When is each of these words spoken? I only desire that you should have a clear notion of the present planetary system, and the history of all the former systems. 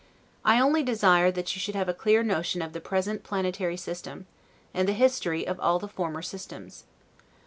I 0.43 0.59
only 0.59 0.81
desire 0.81 1.29
that 1.29 1.55
you 1.55 1.59
should 1.59 1.75
have 1.75 1.87
a 1.87 1.93
clear 1.93 2.23
notion 2.23 2.63
of 2.63 2.73
the 2.73 2.81
present 2.81 3.21
planetary 3.21 3.77
system, 3.77 4.25
and 4.73 4.87
the 4.87 4.93
history 4.93 5.45
of 5.45 5.59
all 5.59 5.77
the 5.77 5.87
former 5.87 6.23
systems. 6.23 6.85